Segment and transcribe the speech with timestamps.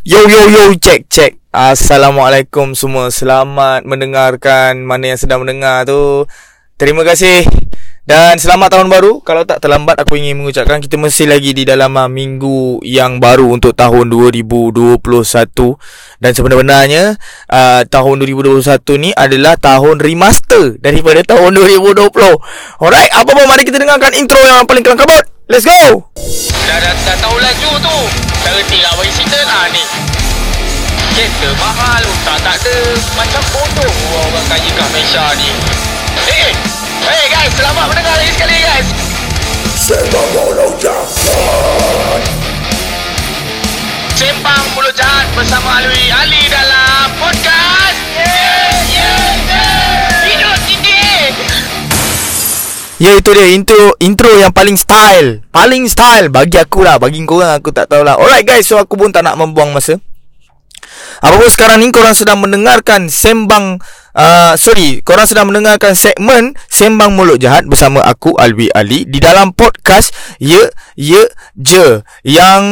[0.00, 1.36] Yo yo yo check check.
[1.52, 3.12] Assalamualaikum semua.
[3.12, 6.24] Selamat mendengarkan Mana yang sedang mendengar tu.
[6.80, 7.44] Terima kasih.
[8.08, 9.20] Dan selamat tahun baru.
[9.20, 13.52] Kalau tak terlambat aku ingin mengucapkan Kita masih lagi di dalam uh, minggu yang baru
[13.52, 15.04] Untuk tahun 2021
[16.16, 17.20] Dan sebenarnya
[17.52, 22.08] uh, Tahun 2021 ni adalah tahun remaster Daripada tahun 2020
[22.80, 26.06] Alright apa pun mari kita dengarkan intro yang paling kelangkabat Let's go!
[26.70, 27.96] Dah, dah, dah tahu laju tu.
[28.46, 29.82] Dah reti lah bagi signal ha, ni.
[31.10, 32.78] Kereta mahal Utang tak ada.
[33.18, 33.94] Macam bodoh
[34.30, 35.50] Orang kaya kat Malaysia ni.
[35.50, 36.50] Eh hey,
[37.02, 38.86] hey guys Selamat mendengar lagi sekali guys.
[39.74, 40.30] Sembang
[44.78, 46.46] Mulut Jahat Bersama Alwi Ali
[53.00, 55.40] Ya itu dia intro intro yang paling style.
[55.48, 58.20] Paling style bagi aku lah, bagi korang aku tak tahulah.
[58.20, 59.96] Alright guys, so aku pun tak nak membuang masa.
[61.24, 63.80] Apa pun sekarang ni korang sedang mendengarkan sembang
[64.16, 69.52] uh, sorry, korang sedang mendengarkan segmen Sembang Mulut Jahat bersama aku Alwi Ali di dalam
[69.52, 70.60] podcast Ye
[70.96, 72.64] Ye Je yang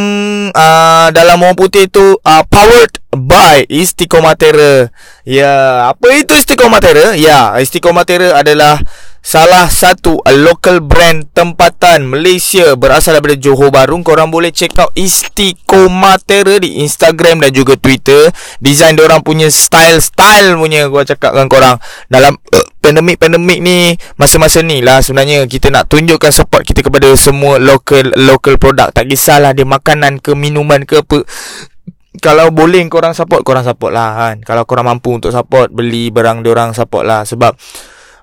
[0.52, 4.92] uh, dalam orang putih tu uh, powered by Istiqomatera.
[5.28, 7.17] Ya, apa itu Istiqomatera?
[7.17, 8.80] Ya, Istiqomatera adalah
[9.28, 14.00] Salah satu a local brand tempatan Malaysia berasal daripada Johor Bahru.
[14.00, 18.32] Korang boleh check out Istiqomatera di Instagram dan juga Twitter.
[18.56, 21.76] Design orang punya style-style punya Gua cakap dengan korang.
[22.08, 27.60] Dalam uh, pandemik-pandemik ni Masa-masa ni lah sebenarnya Kita nak tunjukkan support kita kepada semua
[27.60, 28.96] local local product.
[28.96, 31.28] Tak kisahlah dia makanan ke minuman ke apa.
[32.24, 34.40] Kalau boleh korang support Korang support lah kan.
[34.40, 37.28] Kalau korang mampu untuk support Beli barang diorang support lah.
[37.28, 37.52] Sebab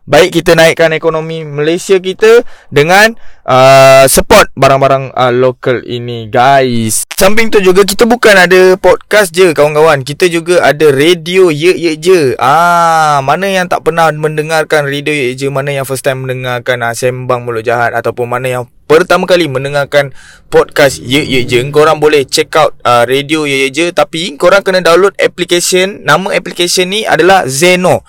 [0.05, 7.09] Baik kita naikkan ekonomi Malaysia kita dengan uh, support barang-barang uh, local ini guys.
[7.09, 10.05] Samping tu juga kita bukan ada podcast je kawan-kawan.
[10.05, 12.37] Kita juga ada radio ye ye je.
[12.37, 16.93] Ah, mana yang tak pernah mendengarkan radio ye je, mana yang first time mendengarkan uh,
[16.93, 20.13] sembang mulut jahat ataupun mana yang pertama kali mendengarkan
[20.53, 24.61] podcast ye ye je, korang boleh check out uh, radio ye ye je tapi korang
[24.61, 26.05] kena download application.
[26.05, 28.05] Nama application ni adalah Zeno.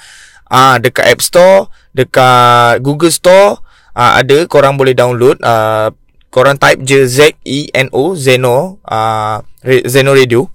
[0.52, 3.64] Ah, dekat App Store dekat Google Store
[3.96, 5.88] uh, ada korang boleh download uh,
[6.28, 10.52] korang type je Z E N O Zeno uh, Zeno Radio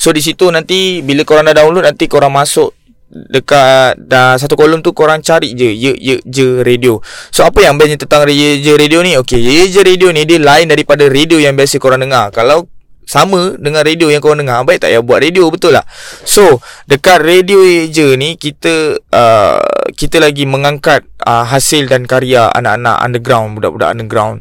[0.00, 2.72] so di situ nanti bila korang dah download nanti korang masuk
[3.12, 6.96] dekat dah satu kolom tu korang cari je ye ye je radio.
[7.28, 9.20] So apa yang bestnya tentang ye je radio ni?
[9.20, 12.32] Okey, ye je radio ni dia lain daripada radio yang biasa korang dengar.
[12.32, 12.72] Kalau
[13.12, 14.64] sama dengan radio yang kau dengar.
[14.64, 15.84] Baik tak ya buat radio betul lah
[16.24, 19.60] So Dekat radio je ni Kita uh,
[19.92, 24.40] Kita lagi mengangkat uh, Hasil dan karya Anak-anak underground Budak-budak underground.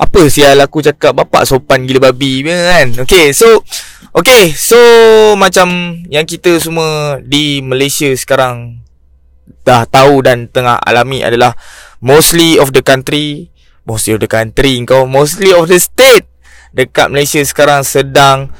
[0.00, 1.12] Apa sial aku cakap?
[1.12, 2.96] Bapak sopan gila babi kan?
[3.04, 3.60] Okay so
[4.16, 4.78] Okay so
[5.36, 8.80] Macam Yang kita semua Di Malaysia sekarang
[9.66, 11.52] Dah tahu dan tengah alami adalah
[12.00, 13.50] Mostly of the country
[13.86, 16.35] Mostly of the country kau Mostly of the state
[16.76, 18.52] dekat Malaysia sekarang sedang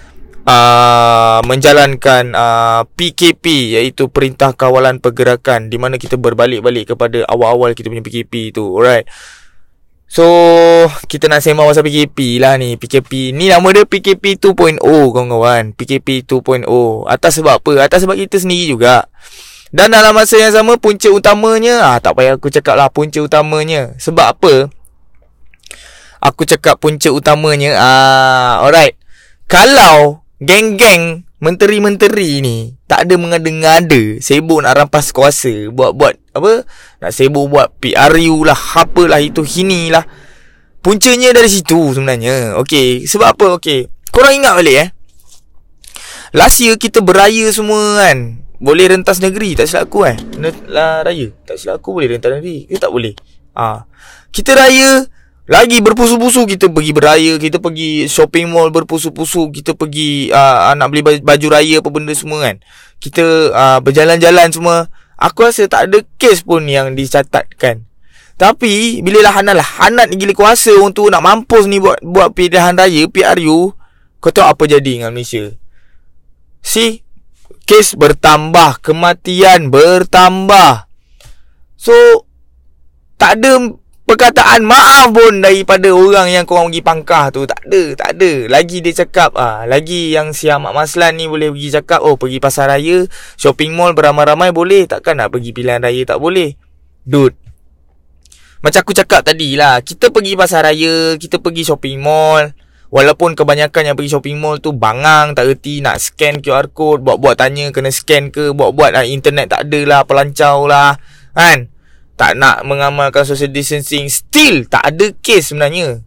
[0.49, 7.93] uh, menjalankan uh, PKP iaitu Perintah Kawalan Pergerakan di mana kita berbalik-balik kepada awal-awal kita
[7.93, 8.72] punya PKP tu.
[8.72, 9.04] Alright.
[10.06, 10.22] So,
[11.10, 12.78] kita nak sembang pasal PKP lah ni.
[12.78, 15.75] PKP ni nama dia PKP 2.0 kawan-kawan.
[15.75, 16.65] PKP 2.0.
[17.10, 17.84] Atas sebab apa?
[17.84, 19.10] Atas sebab kita sendiri juga.
[19.75, 23.98] Dan dalam masa yang sama punca utamanya ah tak payah aku cakap lah punca utamanya.
[23.98, 24.54] Sebab apa?
[26.26, 28.98] Aku cakap punca utamanya ah alright.
[29.47, 36.66] Kalau geng-geng menteri-menteri ni tak ada mengada-ngada sibuk nak rampas kuasa buat-buat apa
[36.98, 40.03] nak sibuk buat PRU lah apalah itu hini lah
[40.82, 42.59] puncanya dari situ sebenarnya.
[42.59, 43.47] Okey sebab apa?
[43.62, 44.88] Okey korang ingat balik eh.
[46.34, 48.42] Last year kita beraya semua kan.
[48.59, 50.16] Boleh rentas negeri tak silap aku eh.
[50.66, 51.31] Lah raya?
[51.47, 53.15] Tak silap aku boleh rentas negeri ke tak boleh?
[53.54, 53.86] Ah
[54.34, 55.06] kita raya
[55.47, 61.22] lagi berpusu-pusu kita pergi beraya, kita pergi shopping mall berpusu-pusu, kita pergi uh, nak beli
[61.22, 62.59] baju raya apa benda semua kan.
[62.98, 64.91] Kita uh, berjalan-jalan semua.
[65.15, 67.87] Aku rasa tak ada kes pun yang dicatatkan.
[68.37, 72.37] Tapi bila lah Hanat lah Hanat ni gila kuasa untuk nak mampus ni buat buat
[72.37, 73.72] pilihan raya PRU,
[74.21, 75.57] kau tahu apa jadi dengan Malaysia?
[76.60, 77.07] Si
[77.65, 80.91] kes bertambah, kematian bertambah.
[81.78, 81.95] So
[83.16, 83.72] tak ada
[84.06, 87.42] perkataan maaf pun daripada orang yang korang pergi pangkah tu.
[87.44, 88.32] Tak ada tak ada.
[88.47, 92.38] Lagi dia cakap ah lagi yang si Ahmad Maslan ni boleh pergi cakap oh pergi
[92.38, 93.04] pasar raya
[93.34, 94.86] shopping mall beramai-ramai boleh.
[94.86, 96.54] Takkan nak pergi pilihan raya tak boleh.
[97.03, 97.34] Dude.
[98.62, 102.47] Macam aku cakap tadi lah kita pergi pasar raya kita pergi shopping mall.
[102.86, 107.34] Walaupun kebanyakan yang pergi shopping mall tu bangang tak reti nak scan QR code, buat-buat
[107.34, 110.94] tanya kena scan ke, buat-buat ah, internet tak ada lah, pelancau lah,
[111.34, 111.66] kan?
[112.16, 116.01] Tak nak mengamalkan social distancing, still tak ada case sebenarnya.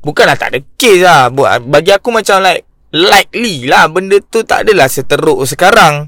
[0.00, 1.26] Bukanlah tak ada case lah.
[1.58, 2.62] Bagi aku macam like,
[2.94, 6.06] likely lah benda tu tak adalah seteruk sekarang.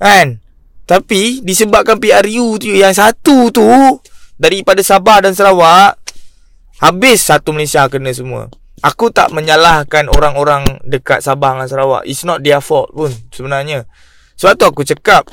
[0.00, 0.40] Kan?
[0.88, 3.68] Tapi disebabkan PRU tu yang satu tu
[4.40, 6.00] daripada Sabah dan Sarawak
[6.80, 8.48] habis satu Malaysia kena semua.
[8.82, 12.02] Aku tak menyalahkan orang-orang dekat Sabah dan Sarawak.
[12.08, 13.86] It's not their fault pun sebenarnya.
[14.40, 15.28] Sebab tu aku cakap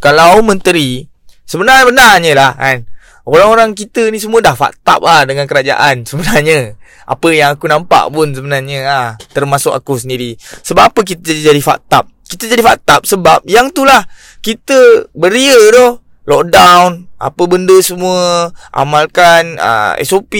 [0.00, 1.04] kalau menteri
[1.46, 2.84] sebenarnya lah kan.
[3.26, 6.78] Orang-orang kita ni semua dah fucked up lah dengan kerajaan sebenarnya.
[7.06, 10.34] Apa yang aku nampak pun sebenarnya ah termasuk aku sendiri.
[10.38, 12.06] Sebab apa kita jadi fucked up?
[12.26, 14.02] Kita jadi fucked up sebab yang tu lah
[14.42, 20.34] kita beria tu lockdown apa benda semua amalkan uh, SOP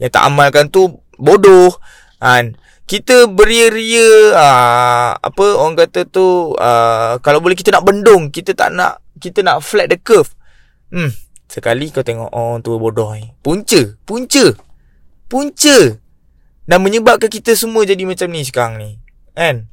[0.00, 1.76] yang tak amalkan tu bodoh
[2.16, 2.56] kan
[2.88, 8.72] kita beria-ria uh, apa orang kata tu uh, kalau boleh kita nak bendung kita tak
[8.72, 10.32] nak kita nak flat the curve
[10.92, 11.12] hmm.
[11.48, 14.52] Sekali kau tengok oh tu bodoh ni punca punca
[15.28, 15.96] punca.
[16.68, 18.90] Dan menyebabkan kita semua jadi macam ni sekarang ni
[19.32, 19.72] kan?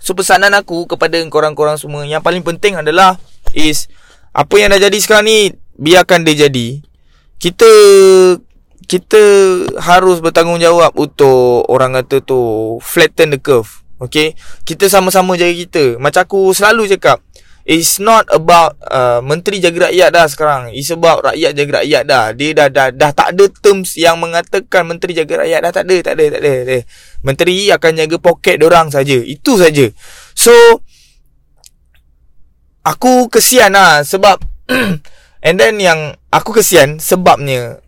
[0.00, 3.16] So pesanan aku kepada korang-korang semua yang paling penting adalah
[3.56, 3.88] is
[4.36, 5.38] apa yang dah jadi sekarang ni
[5.80, 6.84] biarkan dia jadi.
[7.40, 7.70] Kita
[8.84, 9.22] kita
[9.80, 12.40] harus bertanggungjawab untuk orang kata tu
[12.82, 13.80] flatten the curve.
[14.02, 14.34] Okay?
[14.66, 15.84] Kita sama-sama jaga kita.
[15.96, 17.22] Macam aku selalu cakap
[17.70, 20.74] It's not about uh, Menteri jaga rakyat dah sekarang.
[20.74, 22.24] It's about rakyat jaga rakyat dah.
[22.34, 25.72] Dia dah, dah, dah tak ada terms yang mengatakan Menteri jaga rakyat dah.
[25.78, 26.78] Tak ada Tak ada, tak ada, tak ada.
[27.22, 29.22] Menteri akan jaga poket orang saja.
[29.22, 29.86] Itu saja.
[30.34, 30.50] So
[32.82, 34.40] Aku kesian lah Sebab
[35.46, 37.84] And then yang Aku kesian Sebabnya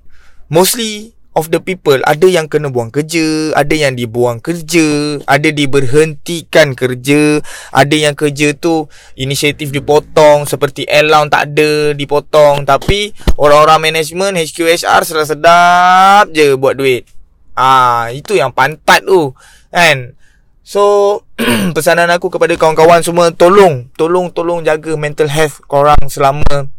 [0.52, 6.76] Mostly of the people ada yang kena buang kerja, ada yang dibuang kerja, ada diberhentikan
[6.76, 7.40] kerja,
[7.72, 15.02] ada yang kerja tu inisiatif dipotong seperti allowance tak ada dipotong tapi orang-orang management HQHR
[15.04, 17.08] sedap-sedap je buat duit.
[17.52, 19.36] Ah, itu yang pantat tu.
[19.68, 20.16] Kan?
[20.62, 21.20] So
[21.76, 26.70] pesanan aku kepada kawan-kawan semua tolong tolong tolong jaga mental health korang selama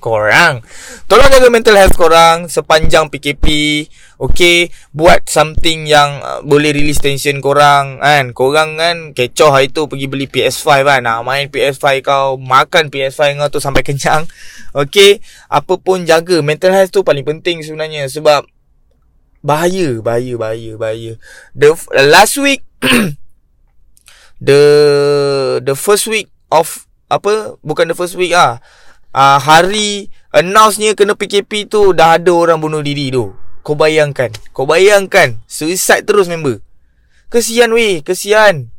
[0.00, 0.64] korang.
[1.08, 3.46] Tolong jaga mental health korang Sepanjang PKP
[4.20, 8.36] Okay Buat something yang uh, Boleh release tension korang Kan?
[8.36, 11.00] Korang kan Kecoh hari tu Pergi beli PS5 kan?
[11.00, 14.28] Nak main PS5 kau Makan PS5 kau tu Sampai kenyang
[14.76, 18.44] Okay Apa pun jaga Mental health tu paling penting sebenarnya Sebab
[19.40, 21.12] Bahaya Bahaya Bahaya Bahaya.
[21.56, 21.72] The
[22.04, 22.68] Last week
[24.44, 24.60] The
[25.64, 27.56] The first week Of Apa?
[27.64, 28.60] Bukan the first week ah
[29.18, 33.34] uh, hari announce-nya kena PKP tu dah ada orang bunuh diri tu.
[33.66, 34.30] Kau bayangkan.
[34.54, 35.42] Kau bayangkan.
[35.50, 36.62] Suicide terus member.
[37.28, 38.00] Kesian weh.
[38.00, 38.70] Kesian.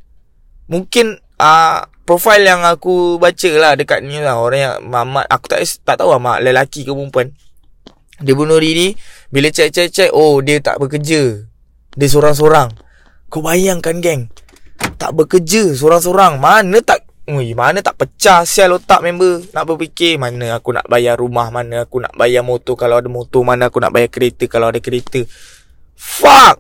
[0.71, 4.39] Mungkin uh, profile yang aku baca lah dekat ni lah.
[4.39, 5.27] Orang yang mamat.
[5.30, 7.36] Aku tak tak tahu lah mak lelaki ke perempuan.
[8.24, 8.97] Dia bunuh diri.
[9.30, 10.09] Bila cek-cek-cek.
[10.15, 11.45] Oh dia tak bekerja.
[11.94, 12.74] Dia sorang-sorang.
[13.30, 14.33] Kau bayangkan geng.
[14.97, 16.41] Tak bekerja sorang-sorang.
[16.41, 19.46] Mana tak Ui, mana tak pecah sial otak member.
[19.54, 22.74] Nak berfikir Mana aku nak bayar rumah Mana aku nak bayar motor.
[22.74, 24.50] Kalau ada motor Mana aku nak bayar kereta.
[24.50, 25.22] Kalau ada kereta.
[25.94, 26.58] Fuck!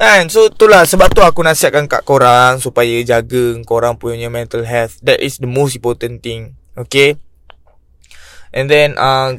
[0.00, 0.32] Kan?
[0.32, 4.96] So itulah Sebab tu aku nasihatkan kat korang Supaya jaga Korang punya mental health.
[5.04, 6.56] That is the most important thing.
[6.72, 7.20] Okay?
[8.56, 9.36] And then uh,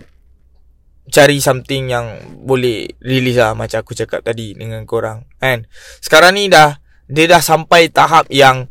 [1.09, 5.25] Cari something yang Boleh Release lah Macam aku cakap tadi Dengan korang.
[5.41, 5.65] Kan?
[5.97, 6.77] Sekarang ni dah
[7.09, 8.69] Dia dah sampai tahap yang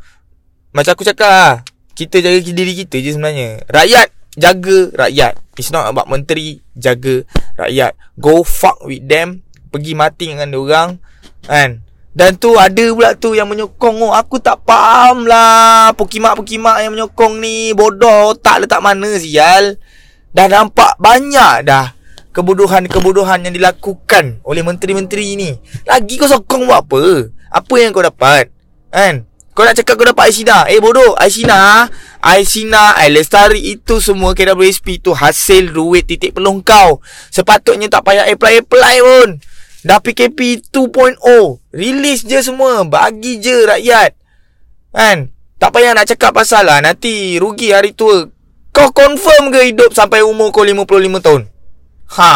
[0.73, 1.55] macam aku cakap lah
[1.93, 3.65] kita jaga diri kita je sebenarnya.
[3.69, 5.37] Rakyat Jaga rakyat.
[5.61, 7.29] It's not about menteri Jaga
[7.61, 7.93] rakyat.
[8.17, 9.45] Go fuck with them.
[9.69, 10.97] Pergi mati dengan orang.
[11.45, 11.85] Kan?
[12.13, 15.93] Dan tu ada pula tu yang menyokong oh, Aku tak faham lah.
[15.97, 18.33] Pukimak-pukimak yang menyokong ni Bodoh.
[18.41, 19.77] Tak letak mana sial?
[20.33, 21.93] Dah nampak banyak dah
[22.33, 25.53] Kebodohan-kebodohan yang dilakukan Oleh menteri-menteri ni.
[25.85, 27.29] Lagi kau sokong buat apa?
[27.53, 28.49] Apa yang kau dapat?
[28.89, 31.13] Kan kau nak cakap kau dapat Aisina Eh bodoh.
[31.17, 31.87] Aisina
[32.25, 33.77] Aisina Lestari.
[33.77, 37.05] Itu semua KWSP tu Hasil duit titik peluang kau.
[37.29, 39.31] Sepatutnya tak payah apply-apply pun.
[39.83, 41.19] Dah PKP 2.0
[41.75, 42.83] Release je semua.
[42.87, 44.17] Bagi je rakyat.
[44.93, 45.33] Kan?
[45.61, 46.81] Tak payah nak cakap pasal lah.
[46.81, 48.27] Nanti rugi hari tua.
[48.73, 51.43] Kau confirm ke hidup Sampai umur kau 55 tahun?
[52.17, 52.35] Ha.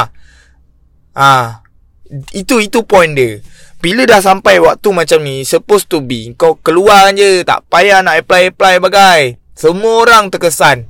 [1.16, 1.32] Ha.
[2.36, 3.40] Itu itu point dia
[3.76, 8.24] bila dah sampai waktu macam ni Supposed to be Kau keluar je Tak payah nak
[8.24, 9.22] apply-apply bagai.
[9.52, 10.88] Semua orang terkesan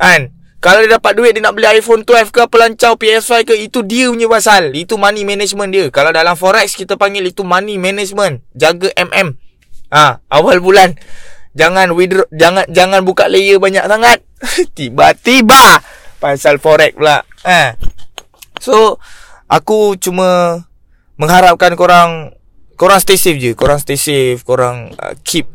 [0.00, 0.32] Kan?
[0.62, 3.84] Kalau dia dapat duit Dia nak beli iPhone 12 ke Apa lancau PS5 ke Itu
[3.84, 4.72] dia punya pasal.
[4.72, 5.86] Itu money management dia.
[5.92, 8.40] Kalau dalam forex Kita panggil itu money management.
[8.56, 9.36] Jaga MM
[9.92, 10.96] ha, Awal bulan.
[11.52, 14.24] Jangan withdraw Jangan jangan buka layer banyak sangat.
[14.76, 15.84] Tiba-tiba
[16.16, 17.76] Pasal forex pula ha.
[18.56, 18.96] So
[19.52, 20.64] Aku cuma
[21.16, 22.32] Mengharapkan korang
[22.72, 23.52] Korang stay safe je.
[23.52, 25.46] Korang stay safe Korang uh, keep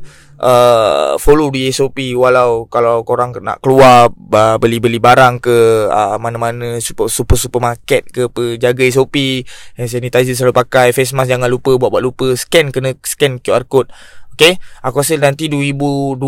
[0.41, 6.77] uh, follow di SOP walau kalau korang nak keluar uh, beli-beli barang ke uh, mana-mana
[6.81, 9.43] super super supermarket ke apa jaga SOP
[9.77, 12.27] hand sanitizer selalu pakai face mask jangan lupa buat-buat lupa.
[12.37, 13.89] Scan kena scan QR code.
[14.37, 14.61] Okay?
[14.85, 16.21] Aku rasa nanti 2024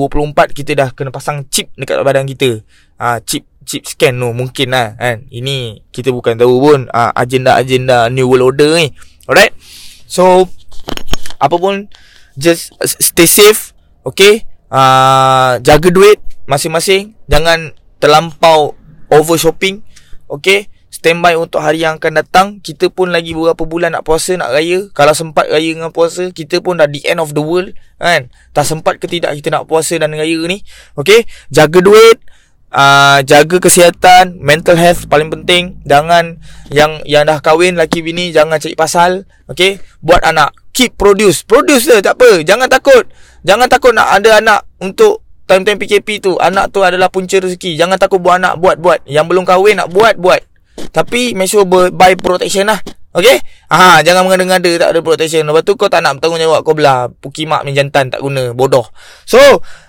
[0.57, 2.65] Kita dah kena pasang chip Dekat badan kita.
[2.97, 5.29] Ha, Chip Chip scan tu Mungkin lah kan?
[5.29, 8.89] Ini Kita bukan tahu pun ha, Agenda-agenda New World Order ni
[9.29, 9.53] Alright?
[10.09, 10.49] So
[11.37, 11.85] Apa pun
[12.33, 14.49] Just Stay safe Okay?
[14.73, 16.17] Uh, Jaga duit
[16.49, 17.13] Masing-masing.
[17.29, 18.73] Jangan Terlampau
[19.13, 19.85] Over shopping
[20.25, 20.73] Okay?
[20.89, 22.47] Standby untuk hari yang akan datang.
[22.65, 24.89] Kita pun lagi beberapa bulan nak puasa Nak raya.
[24.97, 27.69] Kalau sempat raya dengan puasa Kita pun dah the end of the world
[28.01, 28.33] Kan?
[28.57, 30.65] Tak sempat ke tidak kita nak puasa dan raya ni
[30.97, 31.29] Okay?
[31.53, 32.17] Jaga duit
[32.73, 38.57] uh, Jaga kesihatan Mental health paling penting Jangan Yang yang dah kahwin Laki bini Jangan
[38.61, 43.05] cari pasal Okay Buat anak Keep produce Produce je tak apa Jangan takut
[43.43, 46.37] Jangan takut nak ada anak untuk time-time PKP tu.
[46.37, 47.73] Anak tu adalah punca rezeki.
[47.73, 49.09] Jangan takut buat anak buat-buat.
[49.09, 50.45] Yang belum kahwin nak buat-buat.
[50.93, 52.77] Tapi make sure buy protection lah.
[53.09, 53.41] Okay?
[53.73, 55.49] Ha, jangan mengada-ngada tak ada protection.
[55.49, 56.61] Lepas tu kau tak nak bertanggungjawab.
[56.61, 58.53] Kau belah pukimak ni jantan tak guna.
[58.53, 58.85] Bodoh.
[59.25, 59.41] So,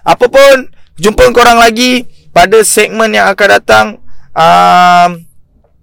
[0.08, 3.86] apa pun, jumpa korang lagi pada segmen yang akan datang.
[4.32, 5.30] Um,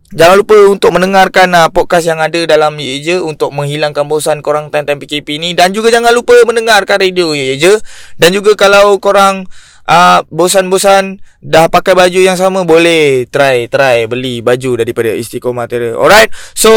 [0.07, 4.71] Jangan lupa untuk mendengarkan uh, podcast yang ada dalam Ye Je untuk menghilangkan bosan korang
[4.71, 7.75] time-time PKP ni dan juga jangan lupa mendengarkan radio Ye Je
[8.15, 9.43] dan juga kalau korang
[9.83, 15.99] uh, bosan-bosan dah pakai baju yang sama boleh try try beli baju daripada Istiqomah Terror.
[15.99, 16.31] Alright.
[16.55, 16.71] So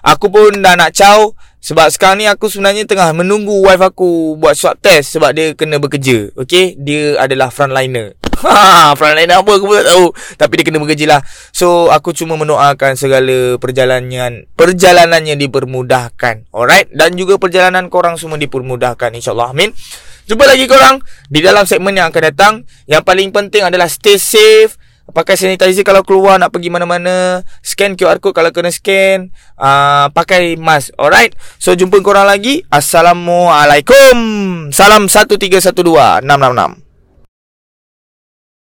[0.00, 4.56] aku pun dah nak caw sebab sekarang ni aku sebenarnya tengah menunggu wife aku buat
[4.56, 6.32] swab test sebab dia kena bekerja.
[6.32, 8.16] Okay Dia adalah frontliner.
[8.40, 10.06] Ha, frontliner apa aku pun tak tahu.
[10.40, 11.20] Tapi dia kena bekerja lah.
[11.52, 16.48] So, aku cuma mendoakan segala perjalanan perjalanannya dipermudahkan.
[16.54, 16.88] Alright?
[16.92, 19.12] Dan juga perjalanan korang semua dipermudahkan.
[19.12, 19.52] InsyaAllah.
[19.52, 19.76] Amin.
[20.24, 22.54] Jumpa lagi korang di dalam segmen yang akan datang.
[22.88, 24.80] Yang paling penting adalah stay safe.
[25.10, 30.54] Pakai sanitizer kalau keluar nak pergi mana-mana Scan QR code kalau kena scan uh, Pakai
[30.54, 34.14] mask Alright So jumpa korang lagi Assalamualaikum
[34.70, 35.74] Salam 1312
[36.22, 36.89] 666